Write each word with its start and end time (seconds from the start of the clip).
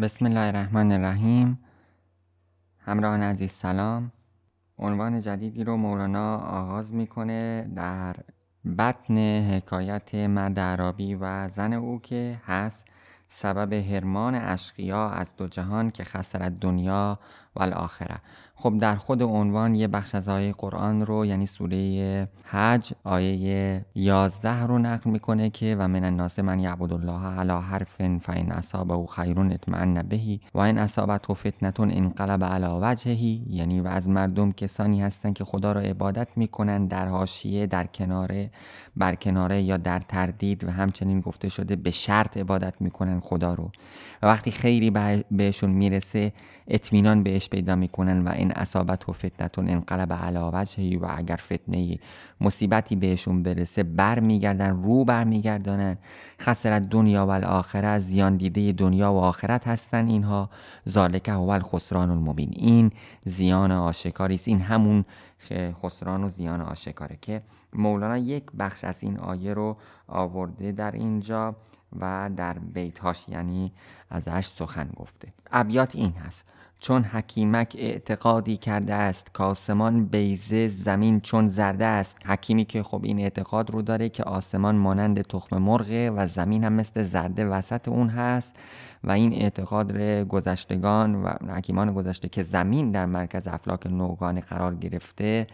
بسم 0.00 0.24
الله 0.26 0.40
الرحمن 0.40 0.92
الرحیم. 0.92 1.58
همراهان 2.78 3.22
عزیز 3.22 3.50
سلام. 3.50 4.12
عنوان 4.78 5.20
جدیدی 5.20 5.64
رو 5.64 5.76
مولانا 5.76 6.36
آغاز 6.36 6.94
می‌کنه 6.94 7.70
در 7.74 8.16
بطن 8.78 9.18
حکایت 9.42 10.14
مرد 10.14 10.60
عربی 10.60 11.14
و 11.14 11.48
زن 11.48 11.72
او 11.72 12.00
که 12.00 12.40
هست 12.46 12.86
سبب 13.28 13.72
هرمان 13.72 14.34
اشقیا 14.34 15.10
از 15.10 15.36
دو 15.36 15.48
جهان 15.48 15.90
که 15.90 16.04
خسرت 16.04 16.60
دنیا 16.60 17.18
و 17.58 17.62
الاخره 17.62 18.20
خب 18.60 18.78
در 18.78 18.96
خود 18.96 19.22
عنوان 19.22 19.74
یه 19.74 19.88
بخش 19.88 20.14
از 20.14 20.28
آیه 20.28 20.52
قرآن 20.52 21.06
رو 21.06 21.26
یعنی 21.26 21.46
سوره 21.46 22.28
حج 22.44 22.92
آیه 23.04 23.84
11 23.94 24.62
رو 24.62 24.78
نقل 24.78 25.10
می‌کنه 25.10 25.50
که 25.50 25.76
و 25.78 25.88
من 25.88 26.04
الناس 26.04 26.38
من 26.38 26.58
یعبد 26.58 26.92
الله 26.92 27.26
علی 27.26 27.52
حرف 27.52 27.96
فین 28.18 28.52
اصابه 28.52 29.06
خیر 29.06 29.40
اطمئن 29.40 30.02
بهی 30.02 30.40
و 30.54 30.58
این 30.58 30.78
اصابت 30.78 31.30
و 31.30 31.34
فتنتون 31.34 31.90
انقلب 31.90 32.44
علی 32.44 32.66
وجهی 32.82 33.42
یعنی 33.50 33.80
و 33.80 33.86
از 33.86 34.08
مردم 34.08 34.52
کسانی 34.52 35.02
هستند 35.02 35.34
که 35.34 35.44
خدا 35.44 35.72
رو 35.72 35.80
عبادت 35.80 36.28
می‌کنن 36.36 36.86
در 36.86 37.08
حاشیه 37.08 37.66
در 37.66 37.86
کناره 37.86 38.50
بر 38.96 39.14
کناره 39.14 39.62
یا 39.62 39.76
در 39.76 40.00
تردید 40.00 40.64
و 40.64 40.70
همچنین 40.70 41.20
گفته 41.20 41.48
شده 41.48 41.76
به 41.76 41.90
شرط 41.90 42.36
عبادت 42.36 42.74
می‌کنن 42.80 43.20
خدا 43.20 43.54
رو. 43.54 43.70
و 44.22 44.26
وقتی 44.26 44.50
خیری 44.50 44.92
بهشون 45.30 45.70
می‌رسه 45.70 46.32
اطمینان 46.68 47.22
بهش 47.22 47.47
پیدا 47.50 47.76
می‌کنن 47.76 48.24
و 48.24 48.28
این 48.28 48.52
اصابت 48.52 49.08
و 49.08 49.12
فتنتون 49.12 49.70
انقلب 49.70 50.12
علا 50.12 50.50
وجهی 50.54 50.96
و 50.96 51.06
اگر 51.16 51.36
فتنه 51.36 51.98
مصیبتی 52.40 52.96
بهشون 52.96 53.42
برسه 53.42 53.82
بر 53.82 54.20
میگردن 54.20 54.82
رو 54.82 55.04
بر 55.04 55.24
میگردانن 55.24 55.98
خسرت 56.40 56.88
دنیا 56.88 57.26
و 57.26 57.30
الاخره 57.30 57.98
زیان 57.98 58.36
دیده 58.36 58.72
دنیا 58.72 59.12
و 59.12 59.16
آخرت 59.16 59.68
هستن 59.68 60.08
اینها. 60.08 60.50
ذالک 60.88 61.28
هو 61.28 61.48
الخسران 61.48 62.10
المبین. 62.10 62.50
این 62.56 62.92
زیان 63.24 63.72
آشکاری 63.72 64.34
است. 64.34 64.48
این 64.48 64.60
همون 64.60 65.04
خسران 65.82 66.24
و 66.24 66.28
زیان 66.28 66.60
آشکاره 66.60 67.18
که 67.22 67.42
مولانا 67.72 68.18
یک 68.18 68.44
بخش 68.58 68.84
از 68.84 69.02
این 69.02 69.18
آیه 69.18 69.54
رو 69.54 69.76
آورده 70.08 70.72
در 70.72 70.92
اینجا 70.92 71.56
و 72.00 72.30
در 72.36 72.58
بیتهاش 72.58 73.28
یعنی 73.28 73.72
ازش 74.10 74.46
سخن 74.46 74.90
گفته. 74.96 75.32
ابیات 75.50 75.96
این 75.96 76.12
هست. 76.12 76.44
چون 76.80 77.02
حکیمک 77.02 77.76
اعتقادی 77.78 78.56
کرده 78.56 78.94
است. 78.94 79.34
که 79.34 79.42
آسمان 79.42 80.04
بیزه 80.04 80.66
زمین 80.66 81.20
چون 81.20 81.48
زرده 81.48 81.84
است. 81.84 82.16
حکیمی 82.26 82.64
که 82.64 82.82
خب 82.82 83.00
این 83.04 83.18
اعتقاد 83.18 83.70
رو 83.70 83.82
داره 83.82 84.08
که 84.08 84.24
آسمان 84.24 84.76
مانند 84.76 85.22
تخم 85.22 85.58
مرغه 85.58 86.10
و 86.10 86.26
زمین 86.26 86.64
هم 86.64 86.72
مثل 86.72 87.02
زرده 87.02 87.46
وسط 87.46 87.88
اون 87.88 88.08
هست 88.08 88.56
و 89.04 89.10
این 89.10 89.32
اعتقاد 89.32 89.98
گذشتگان 90.24 91.14
و 91.14 91.28
حکیمان 91.28 91.94
گذشته 91.94 92.28
که 92.28 92.42
زمین 92.42 92.90
در 92.90 93.06
مرکز 93.06 93.48
افلاک 93.48 93.86
نوگان 93.86 94.40
قرار 94.40 94.74
گرفته 94.74 95.46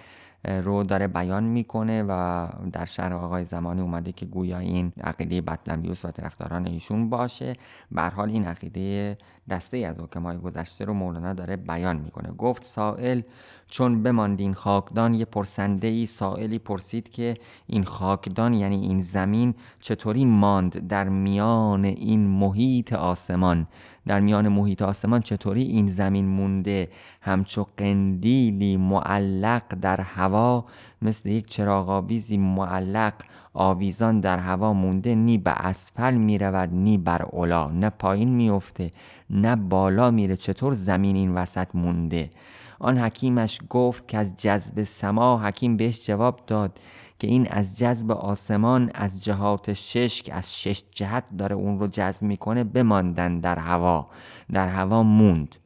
رو 0.44 0.82
داره 0.82 1.08
بیان 1.08 1.44
می‌کنه 1.44 2.02
و 2.02 2.48
در 2.72 2.84
شهر 2.84 3.12
آقای 3.12 3.44
زمانی 3.44 3.80
اومده 3.80 4.12
که 4.12 4.26
گویا 4.26 4.58
این 4.58 4.92
عقیده 5.04 5.40
بطلمیوس 5.40 6.04
و 6.04 6.10
طرفداران 6.10 6.66
ایشون 6.66 7.10
باشه. 7.10 7.52
به 7.92 8.02
حال 8.02 8.30
این 8.30 8.44
عقیده 8.44 9.16
دسته 9.50 9.76
از 9.76 10.00
حکمای 10.00 10.38
گذشته 10.38 10.84
رو 10.84 10.94
مولانا 10.94 11.32
داره 11.32 11.56
بیان 11.56 11.96
می‌کنه. 11.96 12.30
گفت 12.30 12.64
سائل 12.64 13.20
چون 13.68 14.02
بماندین 14.02 14.54
خاکدان 14.54 15.14
یه 15.14 15.24
پرسنده 15.24 15.88
ای 15.88 16.06
سائلی 16.06 16.58
پرسید 16.58 17.08
که 17.08 17.34
این 17.66 17.84
خاکدان 17.84 18.54
یعنی 18.54 18.80
این 18.80 19.00
زمین 19.00 19.54
چطوری 19.80 20.24
ماند 20.24 20.88
در 20.88 21.08
میان 21.08 21.84
این 21.84 22.26
محیط 22.26 22.92
آسمان؟ 22.92 23.66
در 24.06 24.20
میان 24.20 24.48
محیط 24.48 24.82
آسمان 24.82 25.20
چطوری 25.20 25.62
این 25.62 25.86
زمین 25.86 26.26
مونده؟ 26.26 26.88
همچو 27.20 27.66
قندیلی 27.76 28.76
معلق 28.76 29.62
در 29.80 30.00
هوا 30.00 30.64
مثل 31.02 31.28
یک 31.28 31.46
چراغ 31.46 31.88
آویزی 31.88 32.38
معلق 32.38 33.14
آویزان 33.54 34.20
در 34.20 34.38
هوا 34.38 34.72
مونده 34.72 35.14
نی 35.14 35.38
به 35.38 35.50
اسفل 35.50 36.14
می 36.14 36.38
رود 36.38 36.70
نی 36.72 36.98
بر 36.98 37.22
اولا 37.22 37.68
نه 37.70 37.90
پایین 37.90 38.28
میفته 38.28 38.90
نه 39.30 39.56
بالا 39.56 40.10
میره. 40.10 40.36
چطور 40.36 40.72
زمین 40.72 41.16
این 41.16 41.34
وسط 41.34 41.68
مونده؟ 41.74 42.30
آن 42.78 42.98
حکیمش 42.98 43.60
گفت 43.70 44.08
که 44.08 44.18
از 44.18 44.36
جذب 44.36 44.82
سما 44.82 45.38
حکیم 45.38 45.76
بهش 45.76 46.06
جواب 46.06 46.40
داد 46.46 46.78
که 47.18 47.26
این 47.26 47.46
از 47.50 47.78
جذب 47.78 48.10
آسمان 48.10 48.90
از 48.94 49.24
جهات 49.24 49.72
شش 49.72 50.22
که 50.22 50.34
از 50.34 50.60
شش 50.60 50.82
جهت 50.92 51.24
داره 51.38 51.56
اون 51.56 51.78
رو 51.78 51.86
جذب 51.86 52.22
می‌کنه 52.22 52.64
بماندن 52.64 53.40
در 53.40 53.58
هوا. 53.58 54.06
در 54.52 54.68
هوا 54.68 55.02
موند. 55.02 55.56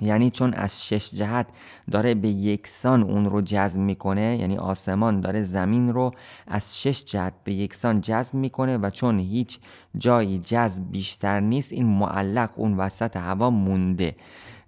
یعنی 0.00 0.30
چون 0.30 0.54
از 0.54 0.86
شش 0.86 1.10
جهت 1.14 1.46
داره 1.90 2.14
به 2.14 2.28
یکسان 2.28 3.02
اون 3.02 3.24
رو 3.24 3.40
جذب 3.40 3.80
می‌کنه 3.80 4.38
یعنی 4.40 4.56
آسمان 4.56 5.20
داره 5.20 5.42
زمین 5.42 5.92
رو 5.92 6.10
از 6.46 6.80
شش 6.80 7.04
جهت 7.04 7.32
به 7.44 7.54
یکسان 7.54 8.00
جذب 8.00 8.34
می‌کنه 8.34 8.78
و 8.78 8.90
چون 8.90 9.18
هیچ 9.18 9.58
جایی 9.98 10.38
جذب 10.38 10.82
بیشتر 10.90 11.40
نیست 11.40 11.72
این 11.72 11.86
معلق 11.86 12.50
اون 12.56 12.76
وسط 12.76 13.16
هوا 13.16 13.50
مونده. 13.50 14.14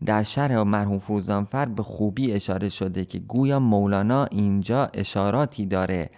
در 0.05 0.23
شرح 0.23 0.63
مرحوم 0.63 0.99
فروزانفر 0.99 1.67
به 1.67 1.83
خوبی 1.83 2.33
اشاره 2.33 2.69
شده 2.69 3.05
که 3.05 3.19
گویا 3.19 3.61
مولانا 3.61 4.25
اینجا 4.25 4.91
اشاراتی 4.95 5.67
داره 5.67 6.11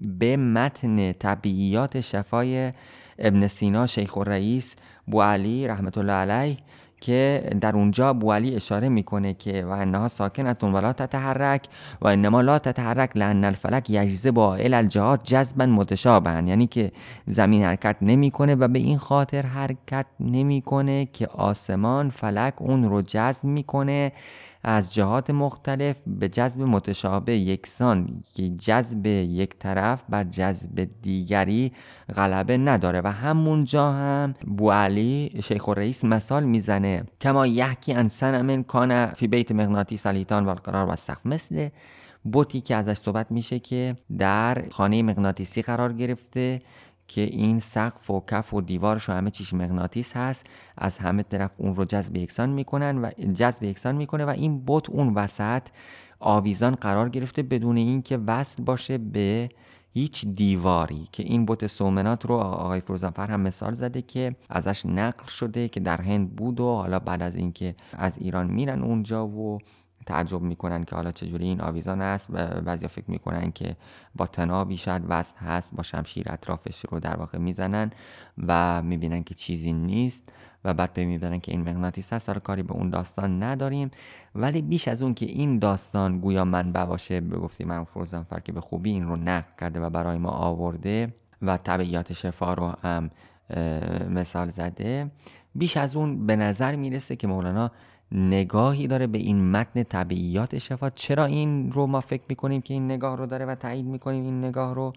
به 0.00 0.36
متن 0.36 1.12
طبیعیات 1.12 2.00
شفای 2.00 2.72
ابن 3.18 3.46
سینا 3.46 3.86
شیخ 3.86 4.18
الرئیس 4.18 4.76
بو 5.06 5.22
علی 5.22 5.68
رحمت 5.68 5.98
الله 5.98 6.12
علیه 6.12 6.56
که 7.04 7.50
در 7.60 7.76
اونجا 7.76 8.12
بوالی 8.12 8.54
اشاره 8.54 8.88
می‌کنه 8.88 9.34
که 9.34 9.64
و 9.64 9.70
انها 9.70 10.08
ساکنتون 10.08 10.72
ولا 10.72 10.92
تتحرک 10.92 11.62
و 12.00 12.06
انما 12.08 12.40
لا 12.40 12.58
تتحرک 12.58 13.16
لان 13.16 13.44
الفلک 13.44 13.90
یجزه 13.90 14.30
با 14.30 14.54
ال 14.56 14.74
الجهات 14.74 15.24
جذبا 15.24 15.66
متشابهن 15.66 16.46
یعنی 16.46 16.66
که 16.66 16.92
زمین 17.26 17.62
حرکت 17.64 17.96
نمی‌کنه 18.02 18.54
و 18.54 18.68
به 18.68 18.78
این 18.78 18.98
خاطر 18.98 19.42
حرکت 19.42 20.06
نمی‌کنه 20.20 21.08
که 21.12 21.26
آسمان 21.26 22.10
فلک 22.10 22.54
اون 22.62 22.84
رو 22.84 23.02
جذب 23.02 23.44
می‌کنه. 23.44 24.12
از 24.64 24.94
جهات 24.94 25.30
مختلف 25.30 25.96
به 26.06 26.28
جذب 26.28 26.60
متشابه 26.60 27.36
یکسان 27.36 28.22
که 28.34 28.48
جذب 28.48 29.06
یک 29.06 29.58
طرف 29.58 30.04
بر 30.08 30.24
جذب 30.24 30.88
دیگری 31.02 31.72
غلبه 32.16 32.56
نداره. 32.56 33.00
و 33.04 33.08
همونجا 33.08 33.92
هم 33.92 34.34
بو 34.46 34.70
علی 34.70 35.40
شیخ 35.44 35.68
رئیس 35.68 36.04
مثال 36.04 36.44
می‌زنه. 36.44 37.04
کما 37.20 37.46
یحکی 37.46 37.94
ان 37.94 38.08
سنمن 38.08 38.62
کان 38.62 39.06
فی 39.06 39.26
بیت 39.26 39.52
مغناطیس 39.52 40.02
سلیتان 40.02 40.44
و 40.44 40.48
القرار 40.48 40.92
و 40.92 40.96
سقف 40.96 41.26
مثل 41.26 41.68
بوتی 42.24 42.60
که 42.60 42.74
ازش 42.74 42.96
صحبت 42.96 43.26
میشه 43.30 43.58
که 43.58 43.96
در 44.18 44.64
خانه 44.70 45.02
مغناطیسی 45.02 45.62
قرار 45.62 45.92
گرفته 45.92 46.60
که 47.08 47.20
این 47.20 47.58
سقف 47.58 48.10
و 48.10 48.24
کف 48.30 48.54
و 48.54 48.60
دیوارش 48.60 49.08
و 49.08 49.12
همه 49.12 49.30
چیش 49.30 49.54
مغناطیس 49.54 50.16
هست. 50.16 50.46
از 50.78 50.98
همه 50.98 51.22
طرف 51.22 51.50
اون 51.58 51.76
رو 51.76 51.84
جذب 51.84 52.16
یکسان 52.16 52.50
می‌کنن 52.50 52.98
و 52.98 53.10
جذب 53.32 53.62
یکسان 53.62 53.96
می‌کنه 53.96 54.24
و 54.24 54.28
این 54.28 54.62
بت 54.66 54.90
اون 54.90 55.14
وسط 55.14 55.62
آویزان 56.20 56.74
قرار 56.74 57.08
گرفته 57.08 57.42
بدون 57.42 57.76
اینکه 57.76 58.18
وصل 58.26 58.62
باشه 58.62 58.98
به 58.98 59.48
هیچ 59.92 60.26
دیواری. 60.26 61.08
که 61.12 61.22
این 61.22 61.46
بت 61.46 61.66
سومنات 61.66 62.26
رو 62.26 62.34
آقای 62.34 62.80
فروزانفر 62.80 63.26
هم 63.26 63.40
مثال 63.40 63.74
زده 63.74 64.02
که 64.02 64.36
ازش 64.48 64.86
نقل 64.86 65.26
شده 65.26 65.68
که 65.68 65.80
در 65.80 66.00
هند 66.00 66.36
بود 66.36 66.60
و 66.60 66.74
حالا 66.74 66.98
بعد 66.98 67.22
از 67.22 67.36
اینکه 67.36 67.74
از 67.92 68.18
ایران 68.18 68.46
میرن 68.50 68.82
اونجا 68.82 69.26
و 69.26 69.58
تعجب 70.06 70.40
می‌کنن 70.40 70.84
که 70.84 70.96
حالا 70.96 71.12
چجوری 71.12 71.44
این 71.44 71.60
آویزان 71.60 72.00
است 72.00 72.26
و 72.30 72.60
بعضیا 72.60 72.88
فکر 72.88 73.10
می‌کنن 73.10 73.52
که 73.52 73.76
با 74.14 74.26
تنابی 74.26 74.76
شاید 74.76 75.02
وصل 75.08 75.36
هست 75.38 75.74
با 75.74 75.82
شمشیر 75.82 76.26
اطرافش 76.32 76.84
رو 76.90 77.00
در 77.00 77.16
واقع 77.16 77.38
می‌زنن 77.38 77.90
و 78.46 78.82
می‌بینن 78.82 79.22
که 79.22 79.34
چیزی 79.34 79.72
نیست 79.72 80.32
و 80.64 80.74
بعد 80.74 80.92
به 80.92 81.04
می‌بینن 81.04 81.40
که 81.40 81.52
این 81.52 81.62
مغناطیس 81.62 82.12
هست. 82.12 82.28
حالا 82.28 82.40
کاری 82.40 82.62
به 82.62 82.72
اون 82.72 82.90
داستان 82.90 83.42
نداریم. 83.42 83.90
ولی 84.34 84.62
بیش 84.62 84.88
از 84.88 85.02
اون 85.02 85.14
که 85.14 85.26
این 85.26 85.58
داستان 85.58 86.18
گویا 86.20 86.44
منبع 86.44 86.84
باشه 86.84 87.20
به 87.20 87.36
گفتی 87.36 87.64
من 87.64 87.84
فروزنفر 87.84 88.40
که 88.40 88.52
به 88.52 88.60
خوبی 88.60 88.90
این 88.90 89.08
رو 89.08 89.16
نقل 89.16 89.50
کرده 89.60 89.80
و 89.80 89.90
برای 89.90 90.18
ما 90.18 90.30
آورده 90.30 91.14
و 91.42 91.56
طبعیات 91.56 92.12
شفا 92.12 92.54
رو 92.54 92.74
هم 92.82 93.10
مثال 94.10 94.48
زده 94.48 95.10
بیش 95.54 95.76
از 95.76 95.96
اون 95.96 96.26
به 96.26 96.36
نظر 96.36 96.76
می‌رسه 96.76 97.16
که 97.16 97.26
مولانا 97.26 97.70
نگاهی 98.14 98.86
داره 98.86 99.06
به 99.06 99.18
این 99.18 99.50
متن 99.50 99.82
طبیعیات 99.82 100.58
شفا. 100.58 100.90
چرا 100.90 101.24
این 101.24 101.72
رو 101.72 101.86
ما 101.86 102.00
فکر 102.00 102.22
می‌کنیم 102.28 102.60
که 102.60 102.74
این 102.74 102.84
نگاه 102.84 103.16
رو 103.16 103.26
داره 103.26 103.44
و 103.44 103.54
تایید 103.54 103.86
می‌کنیم 103.86 104.24
این 104.24 104.44
نگاه 104.44 104.74
رو؟ 104.74 104.92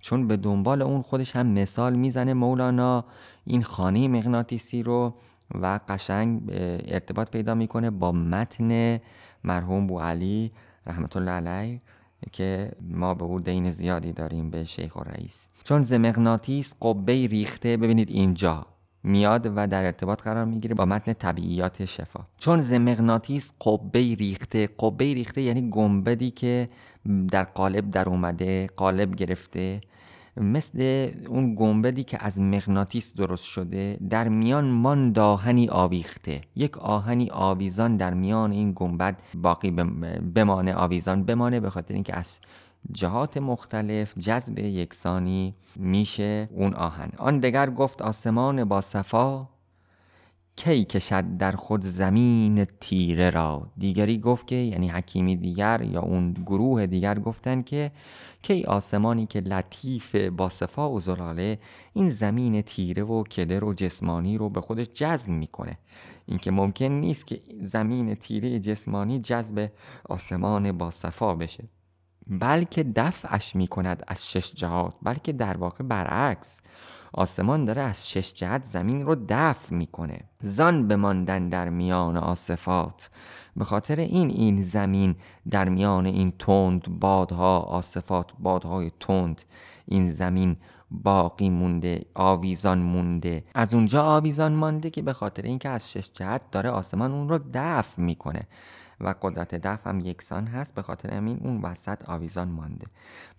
چون 0.00 0.28
به 0.28 0.36
دنبال 0.36 0.82
اون 0.82 1.02
خودش 1.02 1.36
هم 1.36 1.46
مثال 1.46 1.94
می‌زنه 1.94 2.34
مولانا 2.34 3.04
این 3.44 3.62
خانه 3.62 4.08
مغناطیسی 4.08 4.82
رو 4.82 5.14
و 5.54 5.80
قشنگ 5.88 6.42
ارتباط 6.88 7.30
پیدا 7.30 7.54
می‌کنه 7.54 7.90
با 7.90 8.12
متن 8.12 9.00
مرحوم 9.44 9.86
بو 9.86 10.00
علی 10.00 10.50
رحمت 10.86 11.16
الله 11.16 11.30
علیه 11.30 11.80
که 12.32 12.72
ما 12.80 13.14
به 13.14 13.24
او 13.24 13.40
دین 13.40 13.70
زیادی 13.70 14.12
داریم 14.12 14.50
به 14.50 14.64
شیخ 14.64 14.96
و 14.96 15.00
رئیس 15.00 15.48
چون 15.64 15.82
ز 15.82 15.92
مغناطیس 15.92 16.74
قبه 16.82 17.26
ریخته 17.26 17.76
ببینید 17.76 18.10
اینجا. 18.10 18.66
میاد 19.04 19.52
و 19.56 19.66
در 19.66 19.84
ارتباط 19.84 20.22
قرار 20.22 20.44
می‌گیره 20.44 20.74
با 20.74 20.84
متن 20.84 21.12
طبیعیات 21.12 21.84
شفا. 21.84 22.20
چون 22.38 22.60
ز 22.60 22.72
مغناطیس 22.72 23.52
قبه 23.66 24.14
ریخته 24.14 24.68
قبه 24.78 25.14
ریخته 25.14 25.42
یعنی 25.42 25.70
گنبدی 25.70 26.30
که 26.30 26.68
در 27.30 27.44
قالب 27.44 27.90
در 27.90 28.08
اومده 28.08 28.66
قالب 28.76 29.14
گرفته. 29.14 29.80
مثل 30.36 31.08
اون 31.28 31.54
گنبدی 31.54 32.04
که 32.04 32.24
از 32.24 32.40
مغناطیس 32.40 33.12
درست 33.14 33.44
شده 33.44 33.98
در 34.10 34.28
میان 34.28 34.64
مان 34.64 35.12
داهنی 35.12 35.68
آویخته. 35.68 36.40
یک 36.56 36.78
آهنی 36.78 37.30
آویزان 37.30 37.96
در 37.96 38.14
میان 38.14 38.52
این 38.52 38.72
گنبد 38.76 39.16
باقی 39.34 39.70
بمانه 40.34 40.74
آویزان 40.74 41.24
بمانه 41.24 41.60
به 41.60 41.70
خاطر 41.70 41.94
اینکه 41.94 42.16
از 42.16 42.38
جهات 42.92 43.36
مختلف 43.36 44.18
جذب 44.18 44.58
یکسانی 44.58 45.54
میشه 45.76 46.48
اون 46.52 46.74
آهن. 46.74 47.10
آن 47.18 47.40
دگر 47.40 47.70
گفت 47.70 48.02
آسمان 48.02 48.64
با 48.64 48.80
صفا 48.80 49.48
کی 50.56 50.84
کشد 50.84 51.36
در 51.36 51.52
خود 51.52 51.82
زمین 51.82 52.64
تیره 52.64 53.30
را؟ 53.30 53.70
دیگری 53.78 54.18
گفت 54.18 54.46
که 54.46 54.54
یعنی 54.54 54.88
حکیمی 54.88 55.36
دیگر 55.36 55.82
یا 55.82 56.00
اون 56.00 56.32
گروه 56.32 56.86
دیگر 56.86 57.18
گفتن 57.18 57.62
که 57.62 57.92
کی 58.42 58.64
آسمانی 58.64 59.26
که 59.26 59.40
لطیف 59.40 60.16
با 60.16 60.48
صفا 60.48 60.90
و 60.90 61.00
زلاله 61.00 61.58
این 61.92 62.08
زمین 62.08 62.62
تیره 62.62 63.02
و 63.02 63.22
کدر 63.22 63.64
و 63.64 63.74
جسمانی 63.74 64.38
رو 64.38 64.48
به 64.48 64.60
خودش 64.60 64.86
جذب 64.94 65.28
می‌کنه. 65.28 65.78
اینکه 66.26 66.50
ممکن 66.50 66.84
نیست 66.84 67.26
که 67.26 67.40
زمین 67.60 68.14
تیره 68.14 68.58
جسمانی 68.60 69.20
جذب 69.20 69.70
آسمان 70.04 70.72
با 70.72 70.90
صفا 70.90 71.34
بشه. 71.34 71.64
بلکه 72.26 72.82
دفعش 72.82 73.56
می 73.56 73.68
کند 73.68 74.02
از 74.06 74.30
شش 74.30 74.52
جهات 74.52 74.94
بلکه 75.02 75.32
در 75.32 75.56
واقع 75.56 75.84
برعکس. 75.84 76.60
آسمان 77.14 77.64
داره 77.64 77.82
از 77.82 78.10
شش 78.10 78.34
جهت 78.34 78.64
زمین 78.64 79.06
رو 79.06 79.16
دفع 79.28 79.74
می‌کنه. 79.74 80.18
زان 80.40 80.88
بماندن 80.88 81.48
در 81.48 81.68
میان 81.68 82.16
آصفات. 82.16 83.10
به 83.56 83.64
خاطر 83.64 83.96
این 83.96 84.30
این 84.30 84.62
زمین 84.62 85.16
در 85.50 85.68
میان 85.68 86.06
این 86.06 86.32
تند 86.38 87.00
بادها 87.00 87.58
آصفات 87.58 88.26
بادهای 88.38 88.90
تند. 89.00 89.42
این 89.86 90.06
زمین 90.06 90.56
باقی 90.90 91.50
مونده 91.50 92.04
آویزان 92.14 92.78
مونده. 92.78 93.44
از 93.54 93.74
اونجا 93.74 94.02
آویزان 94.02 94.52
مانده 94.52 94.90
که 94.90 95.02
به 95.02 95.12
خاطر 95.12 95.42
اینکه 95.42 95.68
از 95.68 95.92
شش 95.92 96.10
جهت 96.12 96.50
داره 96.50 96.70
آسمان 96.70 97.12
اون 97.12 97.28
رو 97.28 97.38
دفع 97.54 98.02
می‌کنه. 98.02 98.48
و 99.02 99.14
قدرت 99.22 99.54
دفع 99.54 99.90
هم 99.90 100.00
یکسان 100.00 100.46
هست 100.46 100.74
به 100.74 100.82
خاطر 100.82 101.14
همین 101.14 101.40
اون 101.42 101.62
وسط 101.62 102.08
آویزان 102.08 102.48
مانده. 102.48 102.86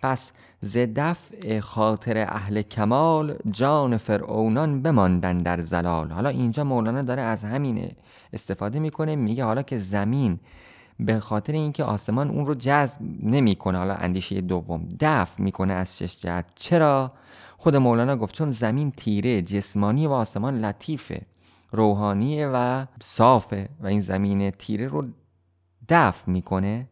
پس 0.01 0.31
ز 0.61 0.77
دفع 0.77 1.59
خاطر 1.59 2.17
اهل 2.17 2.61
کمال 2.61 3.37
جان 3.51 3.97
فرعونان 3.97 4.81
بماندن 4.81 5.37
در 5.37 5.61
زلال. 5.61 6.11
حالا 6.11 6.29
اینجا 6.29 6.63
مولانا 6.63 7.01
داره 7.01 7.21
از 7.21 7.43
همین 7.43 7.91
استفاده 8.33 8.79
می‌کنه 8.79 9.15
میگه 9.15 9.43
حالا 9.45 9.61
که 9.61 9.77
زمین 9.77 10.39
به 10.99 11.19
خاطر 11.19 11.53
اینکه 11.53 11.83
آسمان 11.83 12.29
اون 12.29 12.45
رو 12.45 12.55
جذب 12.55 13.01
نمی‌کنه 13.23 13.77
حالا 13.77 13.93
اندیشه 13.93 14.41
دوم 14.41 14.89
دفع 14.99 15.41
می‌کنه 15.41 15.73
از 15.73 15.97
شش 15.97 16.17
جهت. 16.17 16.45
چرا؟ 16.55 17.11
خود 17.57 17.75
مولانا 17.75 18.15
گفت 18.15 18.35
چون 18.35 18.49
زمین 18.49 18.91
تیره 18.91 19.41
جسمانی 19.41 20.07
و 20.07 20.11
آسمان 20.11 20.65
لطیفه 20.65 21.21
روحانیه 21.71 22.47
و 22.53 22.85
صافه 23.01 23.69
و 23.79 23.87
این 23.87 23.99
زمین 23.99 24.51
تیره 24.51 24.87
رو 24.87 25.05
دفع 25.89 26.31
می‌کنه 26.31 26.87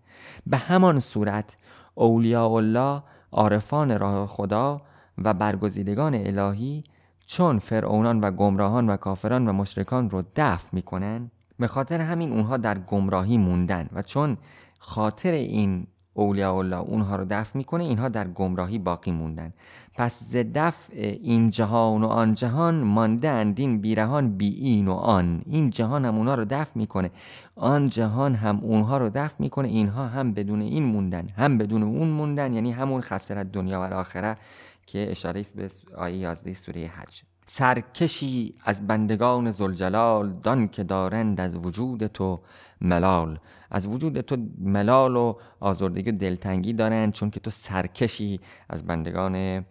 به 0.48 0.58
همان 0.58 1.00
صورت 1.00 1.56
اولیاء 1.96 2.52
الله 2.52 3.04
عارفان 3.32 4.00
راه 4.00 4.28
خدا 4.28 4.82
و 5.18 5.34
برگزیدگان 5.34 6.16
الهی 6.16 6.84
چون 7.26 7.60
فرعونان 7.60 8.20
و 8.20 8.32
گمراهان 8.32 8.90
و 8.90 8.98
کافران 8.98 9.48
و 9.48 9.54
مشرکان 9.54 10.10
رو 10.10 10.24
دفع 10.36 10.70
می‌کنن 10.72 11.32
به 11.60 11.68
خاطر 11.68 12.02
همین 12.02 12.32
اونها 12.32 12.58
در 12.58 12.80
گمراهی 12.80 13.38
موندن 13.38 13.90
و 13.94 14.02
چون 14.02 14.38
خاطر 14.80 15.32
این 15.32 15.88
اولیاء 16.22 16.56
الله 16.56 16.78
اونها 16.78 17.16
رو 17.16 17.26
دفع 17.30 17.58
می‌کنه 17.58 17.84
اینها 17.84 18.10
در 18.10 18.28
گمراهی 18.28 18.80
باقی 18.80 19.12
موندن. 19.12 19.54
پس 19.96 20.24
ز 20.24 20.36
دفع 20.56 20.94
این 21.24 21.50
جهان 21.50 22.04
و 22.04 22.08
آن 22.08 22.36
جهان 22.36 22.76
مانده 22.84 23.30
اندین 23.30 23.82
بیرهان 23.82 24.38
بی 24.38 24.50
این 24.50 24.88
و 24.88 24.94
آن. 24.94 25.42
این 25.46 25.70
جهان 25.70 26.06
هم 26.06 26.16
اونها 26.16 26.36
رو 26.36 26.46
دفع 26.46 26.72
می‌کنه. 26.76 27.12
آن 27.56 27.90
جهان 27.90 28.36
هم 28.36 28.60
اونها 28.62 28.98
رو 28.98 29.10
دفع 29.10 29.36
می‌کنه 29.40 29.68
اینها 29.68 30.08
هم 30.08 30.34
بدون 30.34 30.62
این 30.62 30.84
موندن. 30.84 31.28
هم 31.38 31.58
بدون 31.58 31.84
اون 31.84 32.08
موندن 32.08 32.54
یعنی 32.54 32.72
همون 32.72 33.02
خسرت 33.02 33.52
دنیا 33.52 33.82
و 33.82 33.94
آخره 33.94 34.38
که 34.86 35.12
اشاره 35.12 35.40
است 35.40 35.56
به 35.56 35.70
آیه 35.98 36.18
11 36.18 36.54
سوره 36.54 36.88
حج. 36.88 37.31
سرکشی 37.53 38.56
از 38.65 38.88
بندگان 38.88 39.51
زلجلال 39.51 40.33
دان 40.44 40.68
که 40.68 40.83
دارند 40.83 41.42
از 41.42 41.56
وجود 41.56 42.07
تو 42.07 42.39
ملال. 42.81 43.39
از 43.71 43.88
وجود 43.88 44.21
تو 44.21 44.38
ملال 44.59 45.15
و 45.15 45.33
آزردگی 45.59 46.12
و 46.12 46.13
دلتنگی 46.13 46.74
دارند 46.74 47.13
چون 47.13 47.30
که 47.30 47.39
تو 47.39 47.51
سرکشی 47.51 48.39
از 48.69 48.86
بندگان 48.86 49.65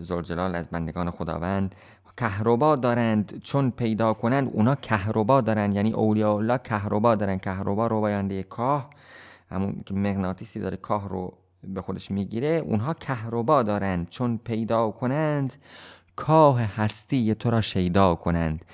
زلجلال 0.00 0.54
از 0.54 0.68
بندگان 0.68 1.10
خداوند. 1.10 1.74
کهربا 2.16 2.76
دارند 2.76 3.40
چون 3.42 3.70
پیدا 3.70 4.12
کنند 4.12 4.50
اونا 4.52 4.74
کهربا 4.74 5.40
دارند 5.40 5.74
یعنی 5.76 5.92
اولیاء 5.92 6.36
الله 6.36 6.58
کهربا 6.58 7.14
دارند. 7.14 7.40
کهربا 7.40 7.86
رو 7.86 8.00
باینده 8.00 8.42
کاه 8.42 8.90
همون 9.50 9.82
که 9.86 9.94
مغناطیسی 9.94 10.60
داره 10.60 10.76
کاه 10.76 11.08
رو 11.08 11.32
به 11.64 11.82
خودش 11.82 12.10
می‌گیره 12.10 12.48
اونها 12.48 12.94
کهربا 12.94 13.62
دارند. 13.62 14.08
چون 14.08 14.40
پیدا 14.44 14.90
کنند 14.90 15.52
کاه 16.16 16.60
هستی 16.60 17.34
تو 17.34 17.50
را 17.50 17.60
شیدا 17.60 18.14
کنند. 18.14 18.64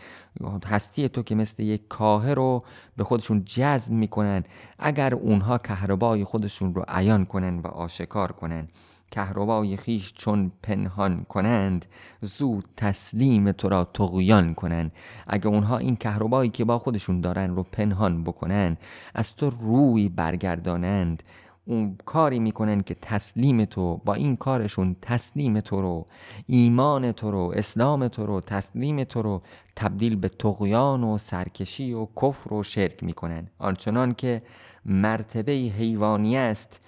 هستی 0.67 1.09
تو 1.09 1.23
که 1.23 1.35
مثل 1.35 1.63
یک 1.63 1.89
کاه 1.89 2.35
رو 2.35 2.65
به 2.97 3.05
خودشون 3.05 3.45
جذب 3.45 3.93
می‌کنن 3.93 4.45
اگر 4.79 5.15
اونها 5.15 5.59
کهربای 5.59 6.25
خودشون 6.25 6.75
رو 6.75 6.85
عیان 6.89 7.25
کنند 7.25 7.65
و 7.65 7.69
آشکار 7.69 8.33
کنند. 8.33 8.69
کهربای 9.11 9.77
خیش 9.77 10.13
چون 10.13 10.53
پنهان 10.63 11.25
کنند 11.25 11.85
زود 12.21 12.65
تسلیم 12.77 13.53
تو 13.53 13.69
را 13.69 13.85
تغیان 13.85 14.55
کنند. 14.55 14.93
اگر 15.27 15.49
اونها 15.49 15.79
این 15.79 15.97
کهربایی 15.97 16.51
که 16.51 16.65
با 16.65 16.79
خودشون 16.79 17.21
دارن 17.21 17.57
رو 17.57 17.63
پنهان 17.63 18.25
بکنن 18.25 18.77
از 19.15 19.37
تو 19.37 19.51
روی 19.51 20.09
برگردانند. 20.09 21.23
اون 21.69 21.97
کاری 22.05 22.39
می‌کنن 22.39 22.81
که 22.81 22.97
تسلیم 23.03 23.65
تو 23.65 24.01
با 24.05 24.15
این 24.15 24.37
کارشون 24.37 24.97
تسلیم 25.03 25.61
تو 25.61 25.83
رو 25.83 26.07
ایمان 26.47 27.13
تو 27.13 27.31
رو 27.31 27.53
اسلام 27.57 28.09
تو 28.09 28.27
رو 28.27 28.41
تسلیم 28.41 29.05
تو 29.05 29.23
رو 29.23 29.43
تبدیل 29.77 30.17
به 30.17 30.29
تقیان 30.29 31.05
و 31.05 31.19
سرکشی 31.19 31.93
و 31.93 32.07
کفر 32.23 32.53
و 32.53 32.63
شرک 32.63 33.03
می‌کنن. 33.03 33.49
آنچنان 33.59 34.15
که 34.15 34.43
مرتبه 34.85 35.53
حیوانی 35.53 36.37
است 36.37 36.81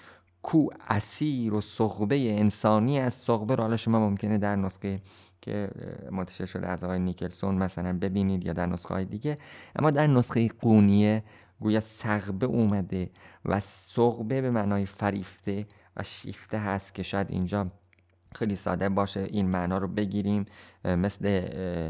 کو 0.42 0.66
اسیر 0.88 1.54
و 1.54 1.60
صغبه 1.60 2.38
انسانی 2.38 2.98
است. 2.98 3.26
صغبه 3.26 3.54
رو 3.54 3.62
حالا 3.62 3.76
شما 3.76 3.98
ممکنه 3.98 4.38
در 4.38 4.56
نسخه 4.56 5.00
که 5.40 5.70
منتشر 6.10 6.46
شده 6.46 6.68
از 6.68 6.84
آقای 6.84 6.98
نیکلسون 6.98 7.54
مثلا 7.54 7.98
ببینید 7.98 8.46
یا 8.46 8.52
در 8.52 8.66
نسخه 8.66 8.94
های 8.94 9.04
دیگه. 9.04 9.38
اما 9.76 9.90
در 9.90 10.06
نسخه 10.06 10.48
قونیه 10.48 11.22
گویا 11.60 11.80
سغبه 11.80 12.46
اومده 12.46 13.10
و 13.44 13.60
سغبه 13.60 14.40
به 14.40 14.50
معنای 14.50 14.86
فریفته 14.86 15.66
و 15.96 16.02
شیفته 16.02 16.58
هست 16.58 16.94
که 16.94 17.02
شاید 17.02 17.30
اینجا 17.30 17.70
خیلی 18.34 18.56
ساده 18.56 18.88
باشه 18.88 19.20
این 19.20 19.46
معنا 19.46 19.78
رو 19.78 19.88
بگیریم. 19.88 20.46
مثل 20.84 21.26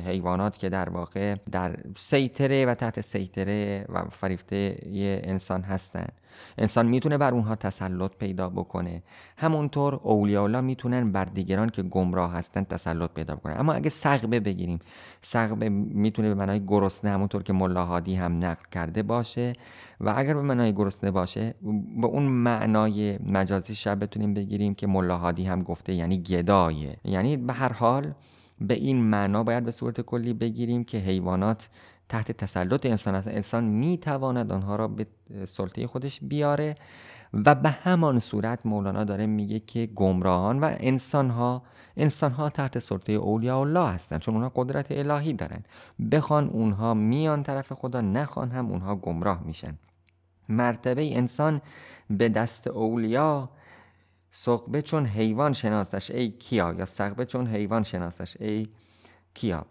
حیوانات 0.06 0.58
که 0.58 0.68
در 0.68 0.88
واقع 0.88 1.34
در 1.52 1.76
سیطره 1.96 2.66
و 2.66 2.74
تحت 2.74 3.00
سیطره 3.00 3.86
و 3.88 4.04
فریفته 4.10 4.78
انسان 5.24 5.62
هستند 5.62 6.12
انسان 6.58 6.86
می‌تونه 6.86 7.18
بر 7.18 7.34
اونها 7.34 7.54
تسلط 7.54 8.10
پیدا 8.18 8.48
بکنه. 8.48 9.02
همونطور 9.36 10.00
اولیاء 10.02 10.44
الله 10.44 10.60
می‌تونن 10.60 11.12
بر 11.12 11.24
دیگران 11.24 11.68
که 11.68 11.82
گمراه 11.82 12.32
هستن 12.32 12.64
تسلط 12.64 13.10
پیدا 13.10 13.36
بکنن. 13.36 13.56
اما 13.58 13.72
اگه 13.72 13.90
سغبه 13.90 14.40
بگیریم 14.40 14.78
سغبه 15.20 15.68
می‌تونه 15.68 16.28
به 16.28 16.34
معنای 16.34 16.66
گرسنه 16.66 17.10
همونطور 17.10 17.42
که 17.42 17.52
ملاحادی 17.52 18.14
هم 18.14 18.36
نقل 18.36 18.64
کرده 18.72 19.02
باشه. 19.02 19.52
و 20.00 20.14
اگر 20.16 20.34
به 20.34 20.42
معنای 20.42 20.72
گرسنه 20.72 21.10
باشه 21.10 21.54
به 22.00 22.06
اون 22.06 22.22
معنای 22.22 23.18
مجازی 23.18 23.74
شب 23.74 24.02
بتونیم 24.02 24.34
بگیریم 24.34 24.74
که 24.74 24.86
ملاحادی 24.86 25.44
هم 25.44 25.62
گفته 25.62 25.94
یعنی 25.94 26.22
گدایه 26.22 26.96
یعنی 27.04 27.36
به 27.36 27.52
هر 27.52 27.72
حال 27.72 28.12
به 28.60 28.74
این 28.74 29.02
معنا 29.02 29.42
باید 29.44 29.64
به 29.64 29.70
صورت 29.70 30.00
کلی 30.00 30.32
بگیریم 30.32 30.84
که 30.84 30.98
حیوانات 30.98 31.68
تحت 32.08 32.32
تسلط 32.32 32.86
انسان 32.86 33.14
هست 33.14 33.28
انسان 33.28 33.64
می‌تواند 33.64 34.52
آنها 34.52 34.76
را 34.76 34.88
به 34.88 35.06
سلطه 35.44 35.86
خودش 35.86 36.20
بیاره 36.22 36.74
و 37.32 37.54
به 37.54 37.70
همان 37.70 38.18
صورت 38.18 38.66
مولانا 38.66 39.04
داره 39.04 39.26
میگه 39.26 39.60
که 39.60 39.86
گمراهان 39.86 40.60
و 40.60 40.74
انسانها 40.80 41.62
انسانها 41.96 42.50
تحت 42.50 42.78
سلطه 42.78 43.12
اولیاء 43.12 43.60
الله 43.60 43.88
هستند. 43.88 44.20
چون 44.20 44.34
اونها 44.34 44.52
قدرت 44.54 44.92
الهی 44.92 45.32
دارن 45.32 45.62
بخوان 46.12 46.48
اونها 46.48 46.94
میان 46.94 47.42
طرف 47.42 47.72
خدا 47.72 48.00
نخوان 48.00 48.50
هم 48.50 48.66
اونها 48.66 48.96
گمراه 48.96 49.42
میشن. 49.44 49.78
مرتبه 50.48 51.16
انسان 51.16 51.60
به 52.10 52.28
دست 52.28 52.66
اولیا 52.66 53.50
سقبه 54.30 54.82
چون 54.82 55.06
حیوان 55.06 55.52
شناسش 55.52 56.10
ای 56.10 56.28
کیا؟ 56.28 56.74
یا 56.78 56.84
سقبه 56.84 57.24
چون 57.24 57.46
حیوان 57.46 57.82
شناسش 57.82 58.36
ای 58.40 58.66
کیا؟ 59.34 59.66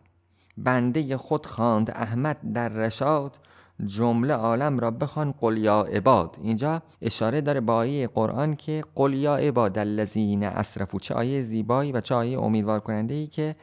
بنده 0.57 1.17
خود 1.17 1.45
خواند 1.45 1.91
احمد 1.91 2.37
در 2.53 2.69
رشاد 2.69 3.39
جمله 3.85 4.33
عالم 4.33 4.79
را 4.79 4.91
بخوان 4.91 5.31
قل 5.31 5.57
یا 5.57 5.81
عباد. 5.81 6.37
اینجا 6.41 6.81
اشاره 7.01 7.41
داره 7.41 7.59
با 7.59 7.75
آیه 7.75 8.07
قرآن 8.07 8.55
که 8.55 8.83
قل 8.95 9.13
یا 9.13 9.35
عباد 9.35 9.77
الذین 9.77 10.43
اسرفو 10.43 10.99
چه 10.99 11.13
آیه 11.13 11.41
زیبایی 11.41 11.91
و 11.91 12.01
چه 12.01 12.15
آیه 12.15 12.39
امیدوار 12.39 12.79
کننده 12.79 13.13
ای 13.13 13.27
که 13.27 13.55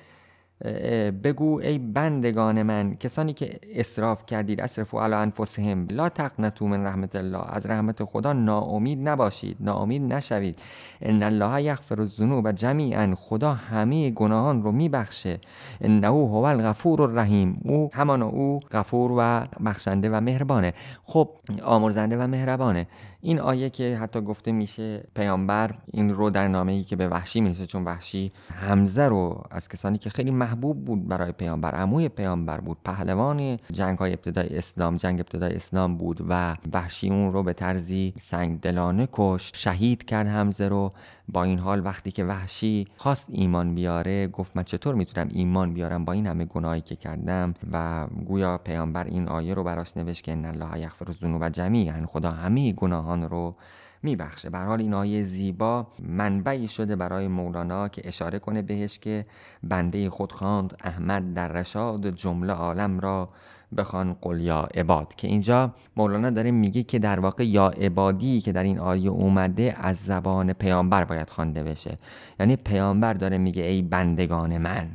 بگو 1.24 1.60
ای 1.60 1.78
بندگان 1.78 2.62
من 2.62 2.94
کسانی 2.94 3.32
که 3.32 3.58
اسراف 3.74 4.26
کردید 4.26 4.60
اسرفو 4.60 4.98
علی 4.98 5.14
انفسهم 5.14 5.86
لا 5.90 6.08
تقنطوا 6.08 6.68
من 6.68 6.86
رحمت 6.86 7.16
الله 7.16 7.42
از 7.48 7.66
رحمت 7.66 8.04
خدا 8.04 8.32
ناامید 8.32 9.08
نباشید 9.08 9.56
ناامید 9.60 10.02
نشوید. 10.02 10.58
ان 11.02 11.22
الله 11.22 11.62
یغفر 11.62 12.00
الذنوب 12.00 12.52
جمیعا 12.52 13.14
خدا 13.16 13.52
همه 13.52 14.10
گناهان 14.10 14.62
رو 14.62 14.72
میبخشه. 14.72 15.38
انه 15.80 16.06
هو 16.06 16.44
الغفور 16.44 17.02
الرحیم. 17.02 17.60
او 17.64 17.90
همان 17.92 18.22
او 18.22 18.60
غفور 18.70 19.12
و 19.18 19.46
بخشنده 19.64 20.10
و 20.10 20.20
مهربانه. 20.20 20.72
خب 21.04 21.28
آمرزنده 21.62 22.16
و 22.18 22.26
مهربانه. 22.26 22.86
این 23.26 23.40
آیه 23.40 23.70
که 23.70 23.96
حتی 23.96 24.20
گفته 24.20 24.52
میشه 24.52 25.04
پیامبر 25.14 25.74
این 25.92 26.14
رو 26.14 26.30
در 26.30 26.48
نامه 26.48 26.72
ای 26.72 26.84
که 26.84 26.96
به 26.96 27.08
وحشی 27.08 27.40
می‌رسه 27.40 27.66
چون 27.66 27.84
وحشی 27.84 28.32
حمزه 28.54 29.08
رو 29.08 29.44
از 29.50 29.68
کسانی 29.68 29.98
که 29.98 30.10
خیلی 30.10 30.30
محبوب 30.30 30.84
بود 30.84 31.08
برای 31.08 31.32
پیامبر 31.32 31.74
عموی 31.74 32.08
پیامبر 32.08 32.60
بود 32.60 32.78
پهلوان 32.84 33.58
جنگ 33.72 33.98
های 33.98 34.12
ابتدای 34.12 34.58
اسلام 34.58 34.96
جنگ 34.96 35.20
ابتدای 35.20 35.54
اسلام 35.54 35.96
بود 35.96 36.26
و 36.28 36.56
وحشی 36.72 37.10
اون 37.10 37.32
رو 37.32 37.42
به 37.42 37.52
طرزی 37.52 38.14
سنگ 38.18 38.60
دلانه 38.60 39.08
کشت 39.12 39.56
شهید 39.56 40.04
کرد 40.04 40.26
حمزه 40.26 40.68
رو. 40.68 40.90
با 41.28 41.42
این 41.44 41.58
حال 41.58 41.84
وقتی 41.84 42.10
که 42.10 42.24
وحشی 42.24 42.86
خواست 42.96 43.26
ایمان 43.28 43.74
بیاره 43.74 44.28
گفت 44.28 44.56
من 44.56 44.62
چطور 44.62 44.94
می‌تونم 44.94 45.28
ایمان 45.32 45.74
بیارم 45.74 46.04
با 46.04 46.12
این 46.12 46.26
همه 46.26 46.44
گناهی 46.44 46.80
که 46.80 46.96
کردم؟ 46.96 47.54
و 47.72 48.06
گویا 48.06 48.58
پیامبر 48.58 49.04
این 49.04 49.28
آیه 49.28 49.54
رو 49.54 49.64
براش 49.64 49.96
نوشت 49.96 50.24
که 50.24 50.32
ان 50.32 50.44
الله 50.44 50.80
یغفر 50.80 51.04
الذنوب 51.08 51.48
جمیعا 51.48 52.06
خدا 52.06 52.30
همه 52.30 52.72
گناهان 52.72 53.22
رو 53.22 53.56
میبخشه. 54.02 54.50
به 54.50 54.58
حال 54.58 54.80
این 54.80 54.94
آیه 54.94 55.22
زیبا 55.22 55.86
منبعی 56.02 56.68
شده 56.68 56.96
برای 56.96 57.28
مولانا 57.28 57.88
که 57.88 58.02
اشاره 58.04 58.38
کنه 58.38 58.62
بهش 58.62 58.98
که 58.98 59.26
بنده 59.62 60.10
خود 60.10 60.32
خواند 60.32 60.76
احمد 60.84 61.34
در 61.34 61.48
رشاد 61.48 62.10
جمله 62.10 62.52
عالم 62.52 63.00
را 63.00 63.28
بخوان 63.76 64.16
قل 64.20 64.40
یا 64.40 64.68
عباد. 64.74 65.14
که 65.14 65.28
اینجا 65.28 65.74
مولانا 65.96 66.30
داره 66.30 66.50
میگه 66.50 66.82
که 66.82 66.98
در 66.98 67.20
واقع 67.20 67.46
یا 67.46 67.68
عبادی 67.68 68.40
که 68.40 68.52
در 68.52 68.62
این 68.62 68.78
آیه 68.78 69.10
اومده 69.10 69.74
از 69.76 69.96
زبان 69.96 70.52
پیامبر 70.52 71.04
باید 71.04 71.30
خوانده 71.30 71.62
بشه. 71.62 71.96
یعنی 72.40 72.56
پیامبر 72.56 73.14
داره 73.14 73.38
میگه 73.38 73.62
ای 73.62 73.82
بندگان 73.82 74.58
من. 74.58 74.88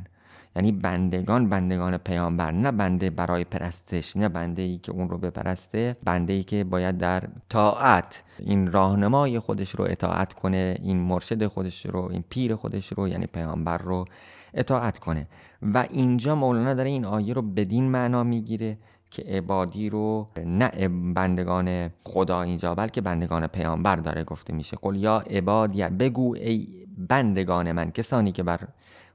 یعنی 0.56 0.72
بندگان 0.72 1.48
بندگان 1.48 1.96
پیامبر 1.96 2.50
نه 2.50 2.72
بنده 2.72 3.10
برای 3.10 3.44
پرستش 3.44 4.16
نه 4.16 4.28
بنده 4.28 4.62
ای 4.62 4.78
که 4.78 4.92
اون 4.92 5.10
رو 5.10 5.18
بپرسته 5.18 5.96
بنده 6.04 6.32
ای 6.32 6.42
که 6.42 6.64
باید 6.64 6.98
در 6.98 7.28
طاعت 7.48 8.22
این 8.38 8.72
راهنمای 8.72 9.38
خودش 9.38 9.70
رو 9.70 9.84
اطاعت 9.84 10.32
کنه 10.32 10.78
این 10.82 10.96
مرشد 10.96 11.46
خودش 11.46 11.86
رو 11.86 12.08
این 12.12 12.24
پیر 12.28 12.54
خودش 12.54 12.92
رو 12.92 13.08
یعنی 13.08 13.26
پیامبر 13.26 13.78
رو 13.78 14.04
اطاعت 14.54 14.98
کنه. 14.98 15.26
و 15.62 15.86
اینجا 15.90 16.34
مولانا 16.34 16.74
داره 16.74 16.88
این 16.88 17.04
آیه 17.04 17.34
رو 17.34 17.42
بدین 17.42 17.90
معنا 17.90 18.22
می‌گیره 18.22 18.78
که 19.10 19.22
عبادی 19.22 19.90
رو 19.90 20.26
نه 20.46 20.88
بندگان 21.14 21.90
خدا 22.04 22.42
اینجا 22.42 22.74
بلکه 22.74 23.00
بندگان 23.00 23.46
پیامبر 23.46 23.96
داره 23.96 24.24
گفته 24.24 24.54
میشه. 24.54 24.76
قل 24.82 24.96
یا 24.96 25.18
عبادی 25.18 25.82
بگو 25.82 26.34
ای 26.34 26.68
بندگان 27.08 27.72
من 27.72 27.90
کسانی 27.90 28.32
که 28.32 28.42
بر 28.42 28.60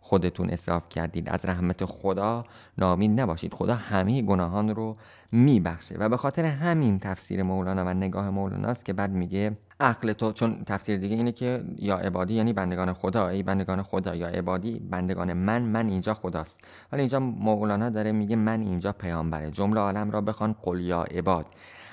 خودتون 0.01 0.49
اصراف 0.49 0.89
کردید 0.89 1.29
از 1.29 1.45
رحمت 1.45 1.85
خدا 1.85 2.45
نامید 2.77 3.19
نباشید. 3.21 3.53
خدا 3.53 3.75
همه 3.75 4.21
گناهان 4.21 4.69
رو 4.69 4.97
میبخشه. 5.31 5.95
و 5.97 6.09
به 6.09 6.17
خاطر 6.17 6.45
همین 6.45 6.99
تفسیر 6.99 7.43
مولانا 7.43 7.85
و 7.85 7.93
نگاه 7.93 8.29
مولانا 8.29 8.67
است 8.67 8.85
که 8.85 8.93
بعد 8.93 9.11
میگه 9.11 9.57
عقل 9.79 10.13
تو 10.13 10.31
چون 10.31 10.63
تفسیر 10.65 10.97
دیگه 10.97 11.15
اینه 11.15 11.31
که 11.31 11.63
یا 11.75 11.97
عبادی 11.97 12.33
یعنی 12.33 12.53
بندگان 12.53 12.93
خدا. 12.93 13.27
ای 13.27 13.43
بندگان 13.43 13.83
خدا 13.83 14.15
یا 14.15 14.27
عبادی 14.27 14.79
بندگان 14.79 15.33
من 15.33 15.61
من 15.61 15.89
اینجا 15.89 16.13
خداست. 16.13 16.59
حالا 16.91 17.01
اینجا 17.01 17.19
مولانا 17.19 17.89
داره 17.89 18.11
میگه 18.11 18.35
من 18.35 18.61
اینجا 18.61 18.91
پیامبره. 18.91 19.51
جمله 19.51 19.79
عالم 19.79 20.11
را 20.11 20.21
بخوان 20.21 20.55
قل 20.61 20.79
یا 20.79 21.03
عباد. 21.03 21.45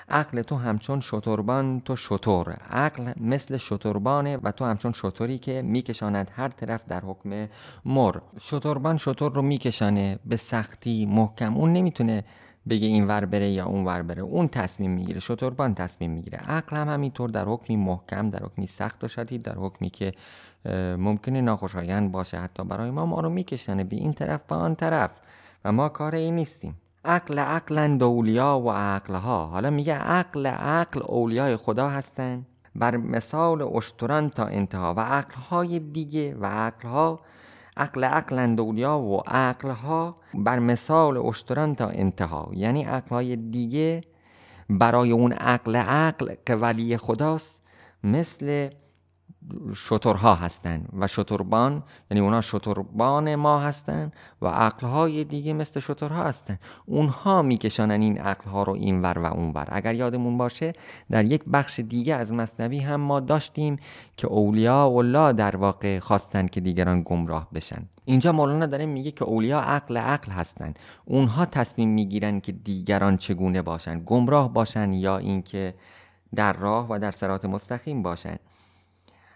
عقل 0.09 0.41
تو 0.41 0.55
همچون 0.55 0.99
شتربان 0.99 1.79
تو 1.79 1.95
شطور 1.95 2.49
عقل 2.69 3.13
مثل 3.17 3.57
شتربانه 3.57 4.37
و 4.43 4.51
تو 4.51 4.65
همچون 4.65 4.91
شطوری 4.91 5.37
که 5.37 5.61
میکشاند 5.61 6.31
هر 6.33 6.47
طرف 6.47 6.81
در 6.87 7.01
حکم 7.01 7.47
مر. 7.85 8.15
شتربان 8.39 8.97
شطور 8.97 9.33
رو 9.33 9.41
میکشانه 9.41 10.19
به 10.25 10.35
سختی 10.35 11.05
محکم. 11.05 11.57
اون 11.57 11.73
نمی‌تونه 11.73 12.23
بگه 12.69 12.87
این 12.87 13.07
ور 13.07 13.25
بره 13.25 13.49
یا 13.49 13.65
اون 13.65 13.85
ور 13.85 14.01
بره. 14.01 14.21
اون 14.21 14.47
تصمیم 14.47 14.91
می‌گیره. 14.91 15.19
شتربان 15.19 15.75
تصمیم 15.75 16.11
می‌گیره. 16.11 16.37
عقل 16.37 16.77
هم 16.77 16.89
همینطور 16.89 17.29
در 17.29 17.45
حکمی 17.45 17.75
محکم 17.75 18.29
در 18.29 18.43
حکمی 18.43 18.67
سخت 18.67 19.03
و 19.03 19.07
شدید 19.07 19.41
در 19.41 19.55
حکمی 19.55 19.89
که 19.89 20.13
ممکنه 20.97 21.41
ناخوشایند 21.41 22.11
باشه. 22.11 22.39
حتی 22.39 22.63
برای 22.63 22.91
ما 22.91 23.05
ما 23.05 23.19
رو 23.19 23.29
میکشنه 23.29 23.83
به 23.83 23.95
این 23.95 24.13
طرف 24.13 24.41
به 24.47 24.55
آن 24.55 24.75
طرف. 24.75 25.11
و 25.65 25.71
ما 25.71 25.89
کار 25.89 26.15
این 26.15 26.35
نیستیم. 26.35 26.75
عقل 27.05 27.39
عقلند 27.39 28.03
اولیا 28.03 28.59
و 28.59 28.71
عقلها. 28.71 29.45
حالا 29.45 29.69
میگه 29.69 29.93
عقل 29.93 30.47
عقل 30.47 31.01
اولیای 31.05 31.55
خدا 31.55 31.89
هستن. 31.89 32.45
بر 32.75 32.97
مثال 32.97 33.61
اشتران 33.61 34.29
تا 34.29 34.45
انتها. 34.45 34.93
و 34.93 34.99
عقلهای 34.99 35.79
دیگه 35.79 36.35
و 36.35 36.45
عقلها 36.45 37.19
عقل 37.77 38.03
عقلند 38.03 38.59
اولیا 38.59 38.99
و 38.99 39.21
عقلها 39.27 40.17
بر 40.33 40.59
مثال 40.59 41.17
اشتران 41.17 41.75
تا 41.75 41.87
انتها. 41.87 42.51
یعنی 42.53 42.83
عقلهای 42.83 43.35
دیگه 43.35 44.01
برای 44.69 45.11
اون 45.11 45.31
عقل 45.33 45.75
عقل 45.75 46.35
که 46.45 46.55
ولی 46.55 46.97
خداست 46.97 47.61
مثل 48.03 48.69
شترها 49.75 50.35
هستند 50.35 50.89
و 50.99 51.07
شتربان 51.07 51.83
یعنی 52.11 52.21
اونا 52.21 52.41
شتربان 52.41 53.35
ما 53.35 53.59
هستند 53.59 54.13
و 54.41 54.47
عقلهای 54.47 55.23
دیگه 55.23 55.53
مثل 55.53 55.79
شترها 55.79 56.23
هستند 56.23 56.59
اونها 56.85 57.41
میکشانن 57.41 58.01
این 58.01 58.17
عقلها 58.17 58.63
رو 58.63 58.73
اینور 58.73 59.19
و 59.19 59.25
اونور 59.25 59.67
اگر 59.69 59.95
یادمون 59.95 60.37
باشه 60.37 60.73
در 61.11 61.25
یک 61.25 61.43
بخش 61.53 61.79
دیگه 61.79 62.15
از 62.15 62.33
مصنوی 62.33 62.79
هم 62.79 63.01
ما 63.01 63.19
داشتیم 63.19 63.77
که 64.17 64.27
اولیا 64.27 64.85
الله 64.85 65.33
در 65.33 65.55
واقع 65.55 65.99
خواستن 65.99 66.47
که 66.47 66.61
دیگران 66.61 67.01
گمراه 67.05 67.47
بشن. 67.53 67.85
اینجا 68.05 68.31
مولانا 68.31 68.65
داره 68.65 68.85
میگه 68.85 69.11
که 69.11 69.25
اولیا 69.25 69.59
عقل 69.59 69.97
عقل 69.97 70.31
هستن. 70.31 70.73
اونها 71.05 71.45
تصمیم 71.45 71.89
می‌گیرن 71.89 72.39
که 72.39 72.51
دیگران 72.51 73.17
چگونه 73.17 73.61
باشن 73.61 74.03
گمراه 74.05 74.53
باشن 74.53 74.93
یا 74.93 75.17
اینکه 75.17 75.73
در 76.35 76.53
راه 76.53 76.87
و 76.89 76.99
در 76.99 77.11
سرات 77.11 77.45
مستقیم 77.45 78.03
باشن. 78.03 78.35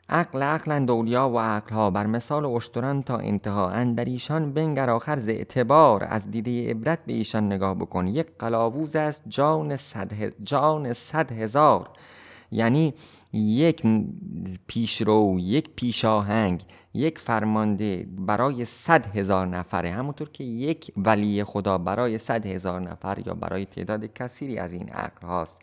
عقل 0.10 0.44
عقلند 0.44 0.92
اولیا 0.92 1.30
و 1.30 1.40
عقلها 1.40 1.90
بر 1.90 2.08
مثال 2.08 2.46
اشتران 2.46 3.04
تا 3.04 3.18
انتها 3.18 3.70
اندر 3.70 4.06
ایشان 4.06 4.54
بنگر 4.54 4.90
آخر 4.90 5.20
ز 5.20 5.30
اعتبار 5.30 6.04
از 6.04 6.32
دیده 6.32 6.70
عبرت 6.70 7.00
به 7.06 7.14
ایشان 7.14 7.46
نگاه 7.46 7.76
بکن. 7.76 8.08
یک 8.08 8.28
قلاووز 8.40 8.96
است 8.96 9.24
جان 9.28 9.76
صد, 9.76 10.12
جان 10.44 10.94
صد 10.94 11.32
هزار. 11.32 11.90
یعنی 12.52 12.94
یک 13.34 13.84
پیشرو 14.68 15.40
یک 15.40 15.70
پیشاهنگ 15.76 16.64
یک 16.94 17.20
فرمانده 17.20 18.08
برای 18.18 18.66
صد 18.66 19.18
هزار 19.18 19.48
نفره. 19.48 19.92
همونطور 19.92 20.30
که 20.30 20.44
یک 20.44 20.92
ولی 20.98 21.44
خدا 21.44 21.78
برای 21.78 22.18
صد 22.18 22.46
هزار 22.46 22.82
نفر 22.82 23.24
یا 23.26 23.34
برای 23.34 23.66
تعداد 23.66 24.14
کثیری 24.14 24.58
از 24.58 24.74
این 24.74 24.90
عقل 24.90 25.28
هاست. 25.28 25.62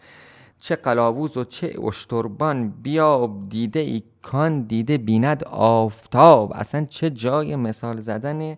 چه 0.60 0.76
قلاووز 0.76 1.36
و 1.36 1.44
چه 1.44 1.74
اشتربان 1.86 2.70
بیا 2.70 3.36
دیده 3.48 3.80
ای 3.80 4.02
کان 4.22 4.62
دیده 4.62 4.98
بیند 4.98 5.44
آفتاب. 5.44 6.52
اصلا 6.54 6.84
چه 6.84 7.10
جای 7.10 7.56
مثال 7.56 8.00
زدن 8.00 8.56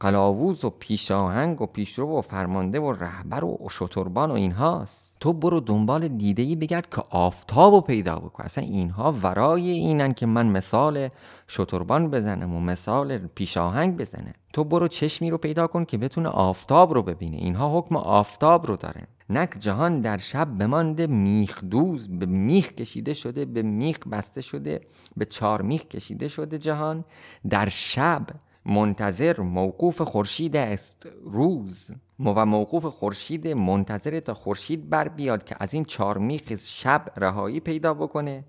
قلاووز 0.00 0.64
و 0.64 0.70
پیشاهنگ 0.70 1.62
و 1.62 1.66
پیشرو 1.66 2.18
و 2.18 2.20
فرمانده 2.20 2.80
و 2.80 2.92
رهبر 2.92 3.44
و 3.44 3.68
شتربان 3.70 4.30
و 4.30 4.34
اینهاست. 4.34 5.16
تو 5.20 5.32
برو 5.32 5.60
دنبال 5.60 6.08
دیده 6.08 6.42
ای 6.42 6.56
بگرد 6.56 6.90
که 6.94 7.02
آفتاب 7.10 7.74
رو 7.74 7.80
پیدا 7.80 8.16
بکن. 8.16 8.44
اصلا 8.44 8.64
اینها 8.64 9.12
ورای 9.12 9.70
اینن 9.70 10.12
که 10.12 10.26
من 10.26 10.46
مثال 10.46 11.08
شتربان 11.48 12.10
بزنم 12.10 12.54
و 12.54 12.60
مثال 12.60 13.18
پیشاهنگ 13.18 13.96
بزنم. 13.96 14.34
تو 14.52 14.64
برو 14.64 14.88
چشمی 14.88 15.30
رو 15.30 15.38
پیدا 15.38 15.66
کن 15.66 15.84
که 15.84 15.98
بتونه 15.98 16.28
آفتاب 16.28 16.94
رو 16.94 17.02
ببینه. 17.02 17.36
اینها 17.36 17.78
حکم 17.78 17.96
آفتاب 17.96 18.66
رو 18.66 18.76
دارن 18.76 19.06
نک 19.30 19.56
جهان 19.60 20.00
در 20.00 20.18
شب 20.18 20.44
بمانده 20.58 21.06
میخ 21.06 21.64
دوز 21.64 22.08
به 22.08 22.26
میخ 22.26 22.72
کشیده 22.72 23.12
شده 23.12 23.44
به 23.44 23.62
میخ 23.62 23.98
بسته 24.12 24.40
شده 24.40 24.80
به 25.16 25.24
چار 25.24 25.62
میخ 25.62 25.84
کشیده 25.84 26.28
شده 26.28 26.58
جهان. 26.58 27.04
در 27.50 27.68
شب 27.68 28.26
منتظر 28.64 29.40
موقوف 29.40 30.00
خورشید 30.00 30.56
است 30.56 31.08
روز. 31.24 31.90
و 32.20 32.46
موقوف 32.46 32.86
خورشید 32.86 33.48
منتظر 33.48 34.20
تا 34.20 34.34
خورشید 34.34 34.90
بر 34.90 35.08
بیاد 35.08 35.44
که 35.44 35.56
از 35.60 35.74
این 35.74 35.84
چار 35.84 36.18
میخ 36.18 36.56
شب 36.56 37.12
رهایی 37.16 37.60
پیدا 37.60 37.94
بکنه. 37.94 38.44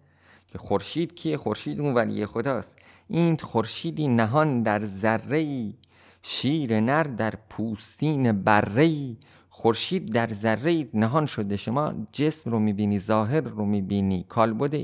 که 0.48 0.58
خورشید 0.58 1.16
کیه؟ 1.16 1.38
خورشید 1.38 1.80
اون 1.80 1.94
ولی 1.94 2.26
خداست. 2.26 2.78
این 3.08 3.38
خورشیدی 3.38 4.08
نهان 4.08 4.64
در 4.64 4.84
ذره 4.84 5.74
شیر 6.22 6.80
نر 6.80 7.04
در 7.04 7.34
پوستین 7.50 8.32
بره 8.32 9.18
خورشید 9.50 10.14
در 10.14 10.28
ذره 10.28 10.88
نهان 10.94 11.26
شده. 11.26 11.58
شما 11.58 11.94
جسم 12.12 12.52
رو 12.52 12.60
می‌بینی 12.60 13.00
ظاهر 13.00 13.42
رو 13.42 13.66
می‌بینی 13.66 14.26
کالبد 14.30 14.76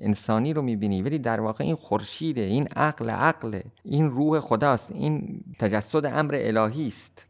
انسانی 0.00 0.52
رو 0.52 0.62
می‌بینی 0.62 1.02
ولی 1.02 1.18
در 1.18 1.40
واقع 1.40 1.64
این 1.64 1.74
خورشیده 1.74 2.40
این 2.40 2.66
عقل 2.66 3.10
عقل 3.10 3.60
این 3.84 4.10
روح 4.10 4.40
خداست 4.40 4.92
این 4.92 5.40
تجسد 5.58 6.06
امر 6.06 6.34
الهی 6.38 6.88
است. 6.88 7.26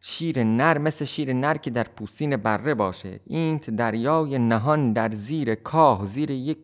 شیر 0.00 0.44
نر 0.44 0.78
مثل 0.78 1.04
شیر 1.04 1.32
نر 1.32 1.56
که 1.56 1.70
در 1.70 1.84
پوستین 1.84 2.36
بره 2.36 2.74
باشه. 2.74 3.20
این 3.26 3.56
دریای 3.56 4.38
نهان 4.38 4.92
در 4.92 5.10
زیر 5.10 5.54
کاه 5.54 6.06
زیر 6.06 6.30
یک 6.30 6.58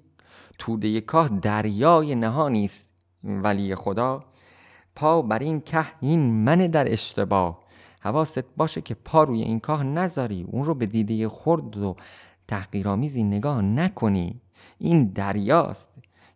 توده 0.58 1.00
کاه 1.00 1.28
دریای 1.28 2.14
نهانی 2.14 2.64
است. 2.64 2.86
ولی 3.24 3.74
خدا 3.74 4.20
پا 4.94 5.22
بر 5.22 5.38
این 5.38 5.60
که 5.60 5.84
این 6.00 6.20
من 6.20 6.58
در 6.58 6.92
اشتباه. 6.92 7.60
حواست 8.00 8.44
باشه 8.56 8.80
که 8.80 8.94
پا 8.94 9.24
روی 9.24 9.42
این 9.42 9.60
کاه 9.60 9.82
نذاری 9.82 10.46
اون 10.50 10.64
رو 10.64 10.74
به 10.74 10.86
دیده 10.86 11.28
خرد 11.28 11.76
و 11.76 11.96
تحقیرآمیزی 12.48 13.22
نگاه 13.22 13.62
نکنی. 13.62 14.40
این 14.78 15.04
دریاست. 15.04 15.88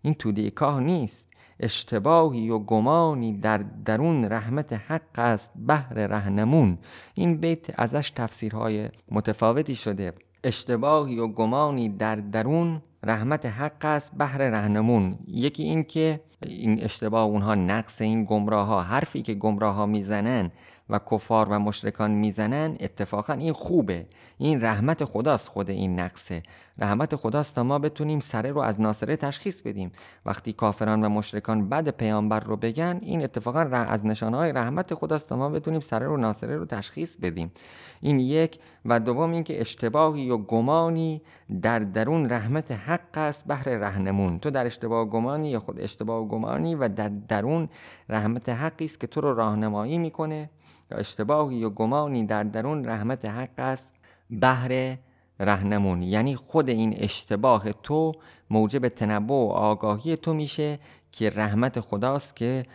این 0.03 0.15
توده 0.15 0.51
کاه 0.51 0.81
نیست. 0.81 1.29
اشتباهی 1.61 2.51
و 2.51 2.59
گمانی 2.59 3.33
در 3.33 3.59
درون 3.59 4.25
رحمت 4.25 4.73
حق 4.73 5.19
است 5.19 5.53
بهر 5.57 5.95
رهنمون. 5.95 6.79
این 7.15 7.37
بیت 7.37 7.81
ازش 7.81 8.11
تفسیرهای 8.11 8.89
متفاوتی 9.11 9.75
شده. 9.75 10.13
اشتباهی 10.45 11.19
و 11.19 11.29
گمانی 11.29 11.89
در 11.89 12.17
درون 12.17 12.83
رحمت 13.05 13.47
حق 13.47 13.85
است 13.85 14.13
بهر 14.19 14.39
رهنمون. 14.39 15.19
یکی 15.29 15.63
این 15.63 15.85
که 15.85 16.21
این 16.47 16.83
اشتباه 16.83 17.23
اونها 17.25 17.55
نقص 17.55 18.01
این 18.01 18.25
گمراه 18.25 18.67
ها 18.67 18.83
حرفی 18.83 19.23
که 19.23 19.35
گمراه 19.35 19.75
ها 19.75 19.87
می‌زنن 19.87 20.51
و 20.91 21.01
کفار 21.11 21.49
و 21.49 21.59
مشرکان 21.59 22.11
می‌زنن 22.11 22.77
اتفاقا 22.81 23.33
این 23.33 23.53
خوبه. 23.53 24.07
این 24.39 24.65
رحمت 24.65 25.05
خداست 25.05 25.49
خود 25.49 25.71
این 25.71 26.01
نقصه. 26.01 26.43
رحمت 26.79 27.17
خداست 27.17 27.55
تا 27.55 27.63
ما 27.63 27.79
بتونیم 27.79 28.21
سره 28.21 28.53
رو 28.53 28.61
از 28.61 28.81
ناصره 28.81 29.17
تشخیص 29.17 29.63
بدیم. 29.63 29.93
وقتی 30.27 30.53
کافران 30.53 31.05
و 31.05 31.09
مشرکان 31.09 31.69
بد 31.69 31.89
پیامبر 31.89 32.41
رو 32.41 32.57
بگن 32.57 32.99
این 33.03 33.23
اتفاقا 33.23 33.61
از 33.61 34.07
نشانه 34.07 34.37
های 34.37 34.53
رحمت 34.53 34.95
خداست 34.95 35.29
تا 35.29 35.37
ما 35.37 35.49
بتونیم 35.49 35.81
سره 35.81 36.07
رو 36.07 36.17
ناصره 36.17 36.57
رو 36.57 36.65
تشخیص 36.65 37.17
بدیم. 37.17 37.53
این 38.01 38.21
یک 38.21 38.59
و 38.85 39.01
دوم 39.01 39.33
اینکه 39.33 39.61
اشتباهی 39.61 40.31
و 40.31 40.37
گمانی 40.37 41.23
در 41.63 41.79
درون 41.79 42.31
رحمت 42.31 42.73
حق 42.73 43.19
است 43.19 43.47
بهر 43.47 43.69
رهنمون. 43.69 44.39
تو 44.39 44.51
در 44.51 44.67
اشتباه 44.67 45.07
و 45.07 45.11
گمانی 45.11 45.51
یا 45.51 45.61
خود 45.61 45.81
اشتباه 45.81 46.23
و 46.23 46.29
گمانی 46.29 46.75
و 46.75 46.89
در 46.89 47.09
درون 47.09 47.69
رحمت 48.09 48.49
حقی 48.49 48.85
است 48.85 49.01
که 49.01 49.07
تو 49.07 49.21
رو 49.21 49.35
راهنمایی 49.35 49.99
می‌کنه. 49.99 50.51
یا 50.91 50.97
اشتباهی 50.97 51.57
یا 51.57 51.71
گمانی 51.71 52.27
در 52.27 52.43
درون 52.43 52.85
رحمت 52.85 53.25
حق 53.25 53.59
است 53.59 53.94
بهر 54.31 54.97
رهنمون. 55.41 56.03
یعنی 56.03 56.37
خود 56.37 56.69
این 56.69 56.95
اشتباه 56.99 57.73
تو 57.73 58.13
موجب 58.51 58.89
تنبه 58.89 59.35
و 59.35 59.51
آگاهی 59.55 60.17
تو 60.17 60.35
میشه 60.35 60.79
که 61.13 61.31
رحمت 61.31 61.81
خداست 61.81 62.37
که 62.37 62.67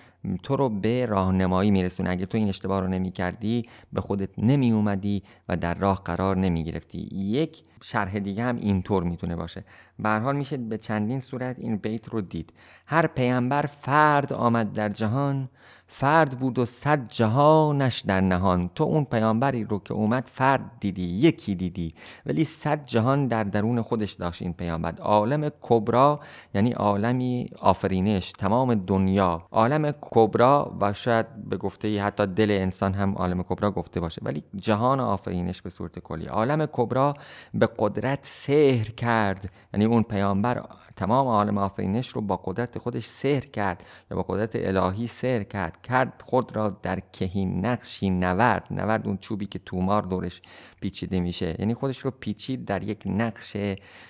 تو 0.44 0.56
رو 0.56 0.70
به 0.70 1.06
راهنمایی 1.06 1.72
میرسونه. 1.72 2.10
اگه 2.10 2.26
تو 2.26 2.38
این 2.38 2.50
اشتباه 2.50 2.80
رو 2.80 2.88
نمی 2.88 3.12
کردی 3.12 3.70
به 3.94 4.02
خودت 4.02 4.30
نمی 4.38 4.72
اومدی 4.72 5.24
و 5.50 5.58
در 5.58 5.74
راه 5.74 6.02
قرار 6.04 6.38
نمی 6.38 6.64
گرفتی 6.64 7.10
یک 7.12 7.64
شرح 7.82 8.20
دیگه 8.20 8.44
هم 8.44 8.56
اینطور 8.56 9.04
می‌تونه 9.04 9.36
باشه. 9.36 9.64
به 10.00 10.10
حال 10.10 10.36
میشه 10.36 10.58
به 10.58 10.78
چندین 10.78 11.20
صورت 11.20 11.60
این 11.60 11.78
بیت 11.78 12.10
رو 12.10 12.22
دید. 12.22 12.54
هر 12.86 13.08
پیامبر 13.08 13.62
فرد 13.62 14.34
آمد 14.34 14.74
در 14.74 14.90
جهان 14.90 15.50
فرد 15.92 16.40
بود 16.40 16.60
و 16.60 16.66
صد 16.66 17.08
جهانش 17.08 18.00
در 18.00 18.22
نهان. 18.22 18.70
تو 18.76 18.84
اون 18.84 19.06
پیامبری 19.06 19.64
رو 19.64 19.80
که 19.80 19.94
اومد 19.94 20.24
فرد 20.28 20.72
دیدی 20.80 21.02
یکی 21.02 21.56
دیدی. 21.56 21.94
ولی 22.26 22.44
صد 22.44 22.86
جهان 22.86 23.28
در 23.28 23.44
درون 23.44 23.82
خودش 23.82 24.14
داشت 24.14 24.42
این 24.42 24.54
پیامبر. 24.54 24.96
عالم 24.96 25.52
کبرا 25.62 26.20
یعنی 26.54 26.72
عالمی 26.72 27.50
آفرینش 27.60 28.32
تمام 28.32 28.76
دنیا. 28.76 29.44
عالم 29.52 29.92
کبرا 30.02 30.78
و 30.82 30.94
شاید 30.94 31.50
به 31.50 31.58
گفته 31.58 32.02
حتی 32.04 32.26
دل 32.26 32.52
انسان 32.52 32.94
هم 32.94 33.14
عالم 33.14 33.44
کبرا 33.44 33.72
گفته 33.72 34.00
باشه. 34.00 34.22
ولی 34.26 34.44
جهان 34.56 35.00
آفرینش 35.00 35.62
به 35.62 35.70
صورت 35.70 36.00
کلی. 36.00 36.26
عالم 36.26 36.66
کبرا 36.66 37.14
به 37.54 37.69
قدرت 37.78 38.20
سحر 38.24 38.90
کرد. 38.90 39.50
یعنی 39.74 39.86
اون 39.86 40.04
پیامبر 40.04 40.66
تمام 40.96 41.28
عالم 41.28 41.58
آفرینش 41.58 42.08
رو 42.08 42.22
با 42.22 42.38
قدرت 42.38 42.78
خودش 42.78 43.06
سحر 43.06 43.40
کرد 43.40 43.84
یا 44.12 44.18
با 44.18 44.24
قدرت 44.24 44.52
الهی 44.56 45.08
سحر 45.08 45.44
کرد. 45.44 45.82
کرد 45.82 46.24
خود 46.26 46.56
را 46.56 46.70
در 46.70 47.00
کهین 47.00 47.66
نقشی 47.66 48.10
نورد. 48.10 48.68
نورد 48.72 49.08
اون 49.08 49.18
چوبی 49.18 49.46
که 49.46 49.60
تومار 49.60 50.02
دورش 50.02 50.42
پیچیده 50.82 51.20
میشه. 51.20 51.56
یعنی 51.60 51.74
خودش 51.74 51.98
رو 51.98 52.12
پیچید 52.12 52.66
در 52.66 52.84
یک 52.84 53.04
نقش 53.06 53.58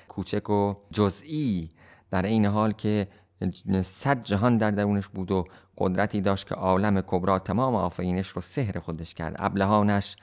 کوچک 0.08 0.50
و 0.50 0.74
جزئی. 0.91 1.69
در 2.12 2.26
این 2.26 2.45
حال 2.45 2.72
که 2.72 3.08
صد 3.84 4.24
جهان 4.24 4.58
در 4.58 4.72
درونش 4.72 5.08
بود 5.08 5.32
و 5.32 5.45
قدرتی 5.78 6.22
داشت 6.22 6.48
که 6.48 6.56
عالم 6.56 7.02
کبرا 7.02 7.39
تمام 7.39 7.76
آفرینش 7.76 8.28
رو 8.28 8.41
سحر 8.41 8.80
خودش 8.80 9.13
کرد. 9.13 9.36
ابلهانش 9.39 10.15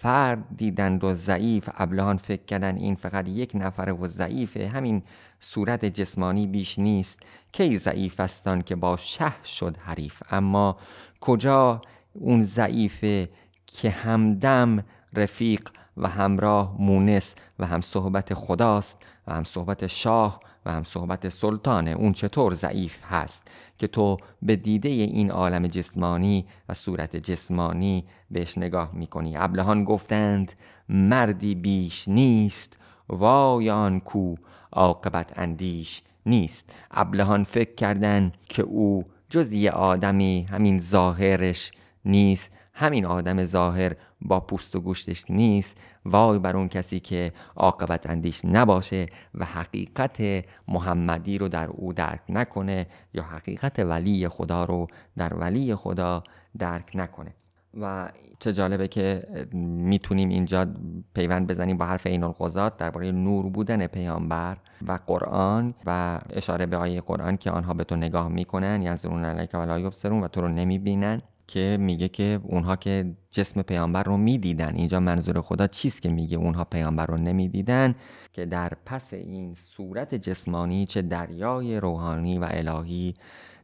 فرد 0.00 0.44
دیدند 0.56 1.04
و 1.04 1.14
ضعیف 1.14 1.68
ابلهان 1.74 2.16
فکر 2.16 2.44
کردن 2.44 2.76
این 2.76 2.94
فقط 2.94 3.28
یک 3.28 3.50
نفر 3.54 3.92
و 3.92 4.08
ضعیفه 4.08 4.68
همین 4.68 5.02
صورت 5.40 5.84
جسمانی 5.84 6.46
بیش 6.46 6.78
نیست. 6.78 7.20
کی 7.52 7.76
ضعیف 7.76 8.20
استان 8.20 8.62
که 8.62 8.76
با 8.76 8.96
شه 8.96 9.44
شد 9.44 9.76
حریف؟ 9.76 10.22
اما 10.30 10.76
کجا 11.20 11.82
اون 12.12 12.42
ضعیفه 12.42 13.28
که 13.66 13.90
همدم 13.90 14.84
رفیق 15.14 15.68
و 15.96 16.08
همراه 16.08 16.76
مونس 16.78 17.34
و 17.58 17.66
هم 17.66 17.80
صحبت 17.80 18.34
خداست 18.34 18.98
و 19.26 19.34
هم 19.34 19.44
صحبت 19.44 19.86
شاه 19.86 20.40
و 20.66 20.70
هم 20.70 20.84
صحبت 20.84 21.28
سلطانه 21.28 21.90
اون 21.90 22.12
چطور 22.12 22.54
ضعیف 22.54 22.98
هست 23.08 23.42
که 23.78 23.86
تو 23.86 24.16
به 24.42 24.56
دیده 24.56 24.88
این 24.88 25.30
عالم 25.30 25.66
جسمانی 25.66 26.46
و 26.68 26.74
صورت 26.74 27.16
جسمانی 27.16 28.04
بهش 28.30 28.58
نگاه 28.58 28.90
می‌کنی. 28.94 29.36
ابلهان 29.36 29.84
گفتند 29.84 30.52
مردی 30.88 31.54
بیش 31.54 32.08
نیست 32.08 32.76
وای 33.08 33.70
آن 33.70 34.00
کو 34.00 34.34
عاقبت 34.72 35.38
اندیش 35.38 36.02
نیست. 36.26 36.70
ابلهان 36.90 37.44
فکر 37.44 37.74
کردن 37.74 38.32
که 38.48 38.62
او 38.62 39.04
جز 39.30 39.52
یه 39.52 39.70
آدمی 39.70 40.46
همین 40.50 40.78
ظاهرش 40.78 41.72
نیست 42.04 42.52
همین 42.74 43.06
آدم 43.06 43.44
ظاهر 43.44 43.96
با 44.20 44.40
پوست 44.40 44.76
و 44.76 44.80
گوشتش 44.80 45.24
نیست. 45.30 45.76
وای 46.04 46.38
بر 46.38 46.56
اون 46.56 46.68
کسی 46.68 47.00
که 47.00 47.32
عاقبت 47.56 48.10
اندیش 48.10 48.44
نباشه 48.44 49.06
و 49.34 49.44
حقیقت 49.44 50.44
محمدی 50.68 51.38
رو 51.38 51.48
در 51.48 51.68
او 51.68 51.92
درک 51.92 52.20
نکنه 52.28 52.86
یا 53.14 53.22
حقیقت 53.22 53.78
ولی 53.78 54.28
خدا 54.28 54.64
رو 54.64 54.86
در 55.16 55.34
ولی 55.34 55.74
خدا 55.74 56.24
درک 56.58 56.90
نکنه. 56.94 57.34
و 57.80 58.08
چه 58.38 58.52
جالبه 58.52 58.88
که 58.88 59.26
می‌تونیم 59.52 60.28
اینجا 60.28 60.66
پیوند 61.14 61.46
بزنیم 61.46 61.76
با 61.76 61.84
حرف 61.84 62.06
این 62.06 62.22
القضات 62.22 62.76
درباره 62.76 63.12
نور 63.12 63.48
بودن 63.48 63.86
پیامبر 63.86 64.56
و 64.86 64.98
قرآن 65.06 65.74
و 65.86 66.20
اشاره 66.30 66.66
به 66.66 66.76
آیه 66.76 67.00
قرآن 67.00 67.36
که 67.36 67.50
آنها 67.50 67.74
به 67.74 67.84
تو 67.84 67.96
نگاه 67.96 68.28
می‌کنن. 68.28 68.82
یزرون 68.82 69.24
علیک 69.24 69.54
و 69.54 69.58
لا 69.58 69.78
یبصرون 69.78 70.24
و 70.24 70.28
تو 70.28 70.40
رو 70.40 70.48
نمی‌بینن. 70.48 71.22
که 71.48 71.76
میگه 71.80 72.08
که 72.08 72.40
اونها 72.42 72.76
که 72.76 73.16
جسم 73.30 73.62
پیامبر 73.62 74.02
رو 74.02 74.16
می‌دیدن 74.16 74.76
اینجا 74.76 75.00
منظور 75.00 75.40
خدا 75.40 75.66
چیست 75.66 76.02
که 76.02 76.08
میگه 76.08 76.36
اونها 76.36 76.64
پیامبر 76.64 77.06
رو 77.06 77.16
نمی‌دیدن؟ 77.16 77.94
که 78.32 78.46
در 78.46 78.72
پس 78.86 79.14
این 79.14 79.54
صورت 79.54 80.14
جسمانی 80.14 80.86
چه 80.86 81.02
دریای 81.02 81.80
روحانی 81.80 82.38
و 82.38 82.48
الهی 82.50 83.14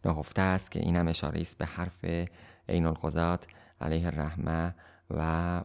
نهفته 0.05 0.43
است 0.43 0.71
که 0.71 0.81
اینم 0.81 1.09
اشاره 1.09 1.41
است 1.41 1.59
به 1.59 1.67
حرف 1.67 2.05
عین 2.69 2.87
القضات 2.87 3.47
علیه 3.81 4.07
الرحمه 4.07 4.75
و 5.11 5.63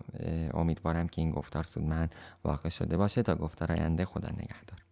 امیدوارم 0.53 1.07
که 1.07 1.21
این 1.21 1.31
گفتار 1.31 1.63
سودمند 1.63 2.15
واقع 2.43 2.69
شده 2.69 2.97
باشه 2.97 3.23
تا 3.23 3.35
گفتار 3.35 3.71
آینده 3.71 4.05
خدا 4.05 4.29
نگهدار. 4.29 4.86